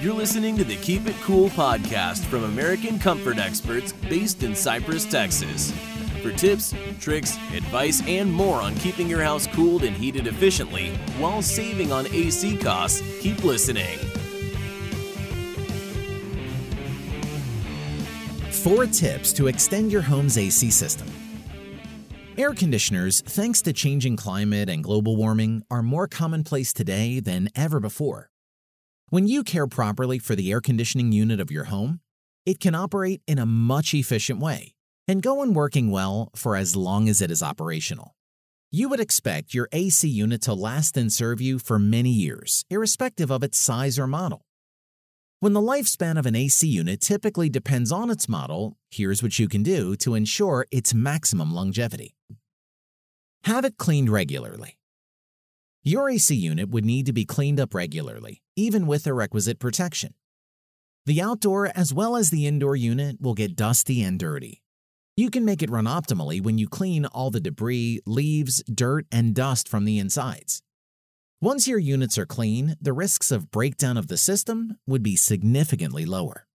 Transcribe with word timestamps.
You're 0.00 0.14
listening 0.14 0.56
to 0.58 0.62
the 0.62 0.76
Keep 0.76 1.08
It 1.08 1.16
Cool 1.22 1.48
podcast 1.48 2.24
from 2.26 2.44
American 2.44 3.00
comfort 3.00 3.38
experts 3.38 3.92
based 3.92 4.44
in 4.44 4.54
Cypress, 4.54 5.04
Texas. 5.04 5.72
For 6.22 6.30
tips, 6.30 6.72
tricks, 7.00 7.36
advice, 7.52 8.00
and 8.06 8.32
more 8.32 8.62
on 8.62 8.76
keeping 8.76 9.08
your 9.08 9.24
house 9.24 9.48
cooled 9.48 9.82
and 9.82 9.96
heated 9.96 10.28
efficiently 10.28 10.90
while 11.18 11.42
saving 11.42 11.90
on 11.90 12.06
AC 12.12 12.58
costs, 12.58 13.02
keep 13.20 13.42
listening. 13.42 13.98
Four 18.52 18.86
tips 18.86 19.32
to 19.32 19.48
extend 19.48 19.90
your 19.90 20.02
home's 20.02 20.38
AC 20.38 20.70
system. 20.70 21.08
Air 22.36 22.54
conditioners, 22.54 23.20
thanks 23.22 23.60
to 23.62 23.72
changing 23.72 24.16
climate 24.16 24.68
and 24.68 24.84
global 24.84 25.16
warming, 25.16 25.64
are 25.72 25.82
more 25.82 26.06
commonplace 26.06 26.72
today 26.72 27.18
than 27.18 27.48
ever 27.56 27.80
before. 27.80 28.30
When 29.10 29.26
you 29.26 29.42
care 29.42 29.66
properly 29.66 30.18
for 30.18 30.36
the 30.36 30.52
air 30.52 30.60
conditioning 30.60 31.12
unit 31.12 31.40
of 31.40 31.50
your 31.50 31.64
home, 31.64 32.00
it 32.44 32.60
can 32.60 32.74
operate 32.74 33.22
in 33.26 33.38
a 33.38 33.46
much 33.46 33.94
efficient 33.94 34.38
way 34.38 34.74
and 35.06 35.22
go 35.22 35.40
on 35.40 35.54
working 35.54 35.90
well 35.90 36.28
for 36.36 36.56
as 36.56 36.76
long 36.76 37.08
as 37.08 37.22
it 37.22 37.30
is 37.30 37.42
operational. 37.42 38.14
You 38.70 38.90
would 38.90 39.00
expect 39.00 39.54
your 39.54 39.66
AC 39.72 40.06
unit 40.06 40.42
to 40.42 40.52
last 40.52 40.98
and 40.98 41.10
serve 41.10 41.40
you 41.40 41.58
for 41.58 41.78
many 41.78 42.10
years, 42.10 42.66
irrespective 42.68 43.30
of 43.30 43.42
its 43.42 43.58
size 43.58 43.98
or 43.98 44.06
model. 44.06 44.42
When 45.40 45.54
the 45.54 45.62
lifespan 45.62 46.18
of 46.18 46.26
an 46.26 46.36
AC 46.36 46.68
unit 46.68 47.00
typically 47.00 47.48
depends 47.48 47.90
on 47.90 48.10
its 48.10 48.28
model, 48.28 48.76
here's 48.90 49.22
what 49.22 49.38
you 49.38 49.48
can 49.48 49.62
do 49.62 49.96
to 49.96 50.16
ensure 50.16 50.66
its 50.70 50.92
maximum 50.92 51.54
longevity. 51.54 52.14
Have 53.44 53.64
it 53.64 53.78
cleaned 53.78 54.10
regularly. 54.10 54.77
Your 55.84 56.10
AC 56.10 56.34
unit 56.34 56.70
would 56.70 56.84
need 56.84 57.06
to 57.06 57.12
be 57.12 57.24
cleaned 57.24 57.60
up 57.60 57.74
regularly, 57.74 58.42
even 58.56 58.86
with 58.86 59.04
the 59.04 59.14
requisite 59.14 59.58
protection. 59.58 60.14
The 61.06 61.22
outdoor 61.22 61.70
as 61.74 61.94
well 61.94 62.16
as 62.16 62.30
the 62.30 62.46
indoor 62.46 62.76
unit 62.76 63.20
will 63.20 63.34
get 63.34 63.56
dusty 63.56 64.02
and 64.02 64.18
dirty, 64.18 64.62
you 65.18 65.30
can 65.30 65.44
make 65.44 65.64
it 65.64 65.70
run 65.70 65.86
optimally 65.86 66.40
when 66.40 66.58
you 66.58 66.68
clean 66.68 67.04
all 67.04 67.32
the 67.32 67.40
debris, 67.40 67.98
leaves, 68.06 68.62
dirt, 68.72 69.04
and 69.10 69.34
dust 69.34 69.68
from 69.68 69.84
the 69.84 69.98
insides. 69.98 70.62
Once 71.40 71.66
your 71.66 71.80
units 71.80 72.16
are 72.16 72.24
clean, 72.24 72.76
the 72.80 72.92
risks 72.92 73.32
of 73.32 73.50
breakdown 73.50 73.96
of 73.96 74.06
the 74.06 74.16
system 74.16 74.78
would 74.86 75.02
be 75.02 75.16
significantly 75.16 76.06
lower. 76.06 76.46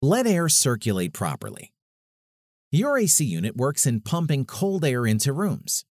Let 0.00 0.24
air 0.24 0.48
circulate 0.48 1.12
properly. 1.12 1.72
Your 2.70 2.96
AC 2.96 3.24
unit 3.24 3.56
works 3.56 3.84
in 3.84 4.00
pumping 4.00 4.44
cold 4.44 4.84
air 4.84 5.04
into 5.04 5.32
rooms. 5.32 5.84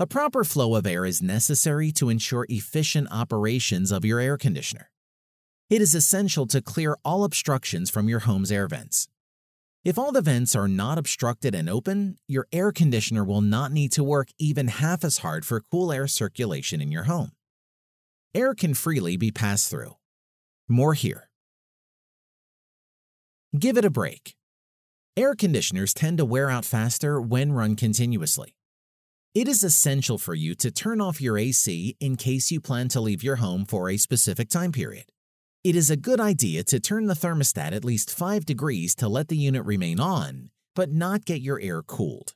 A 0.00 0.08
proper 0.08 0.42
flow 0.42 0.74
of 0.74 0.88
air 0.88 1.04
is 1.04 1.22
necessary 1.22 1.92
to 1.92 2.08
ensure 2.08 2.46
efficient 2.48 3.06
operations 3.12 3.92
of 3.92 4.04
your 4.04 4.18
air 4.18 4.36
conditioner. 4.36 4.90
It 5.70 5.80
is 5.80 5.94
essential 5.94 6.48
to 6.48 6.60
clear 6.60 6.96
all 7.04 7.22
obstructions 7.22 7.90
from 7.90 8.08
your 8.08 8.20
home's 8.20 8.50
air 8.50 8.66
vents. 8.66 9.06
If 9.84 9.96
all 9.96 10.10
the 10.10 10.20
vents 10.20 10.56
are 10.56 10.66
not 10.66 10.98
obstructed 10.98 11.54
and 11.54 11.70
open, 11.70 12.16
your 12.26 12.48
air 12.50 12.72
conditioner 12.72 13.22
will 13.22 13.40
not 13.40 13.70
need 13.70 13.92
to 13.92 14.02
work 14.02 14.30
even 14.36 14.66
half 14.66 15.04
as 15.04 15.18
hard 15.18 15.46
for 15.46 15.60
cool 15.60 15.92
air 15.92 16.08
circulation 16.08 16.80
in 16.80 16.90
your 16.90 17.04
home. 17.04 17.30
Air 18.34 18.52
can 18.52 18.74
freely 18.74 19.16
be 19.16 19.30
passed 19.30 19.70
through. 19.70 19.92
More 20.68 20.94
here. 20.94 21.28
Give 23.56 23.78
it 23.78 23.84
a 23.84 23.90
break. 23.90 24.34
Air 25.16 25.36
conditioners 25.36 25.94
tend 25.94 26.18
to 26.18 26.24
wear 26.24 26.50
out 26.50 26.64
faster 26.64 27.20
when 27.20 27.52
run 27.52 27.76
continuously. 27.76 28.56
It 29.34 29.48
is 29.48 29.64
essential 29.64 30.16
for 30.16 30.36
you 30.36 30.54
to 30.54 30.70
turn 30.70 31.00
off 31.00 31.20
your 31.20 31.36
AC 31.36 31.96
in 31.98 32.14
case 32.14 32.52
you 32.52 32.60
plan 32.60 32.86
to 32.90 33.00
leave 33.00 33.24
your 33.24 33.34
home 33.36 33.64
for 33.64 33.90
a 33.90 33.96
specific 33.96 34.48
time 34.48 34.70
period. 34.70 35.06
It 35.64 35.74
is 35.74 35.90
a 35.90 35.96
good 35.96 36.20
idea 36.20 36.62
to 36.62 36.78
turn 36.78 37.06
the 37.06 37.14
thermostat 37.14 37.72
at 37.72 37.84
least 37.84 38.16
5 38.16 38.46
degrees 38.46 38.94
to 38.94 39.08
let 39.08 39.26
the 39.26 39.36
unit 39.36 39.64
remain 39.64 39.98
on, 39.98 40.50
but 40.76 40.92
not 40.92 41.24
get 41.24 41.40
your 41.40 41.58
air 41.60 41.82
cooled. 41.82 42.34